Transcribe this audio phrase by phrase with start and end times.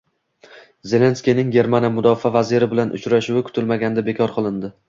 [0.93, 4.75] Zelenskiyning Germaniya mudofaa vaziri bilan uchrashuvi kutilmaganda bekor qilindi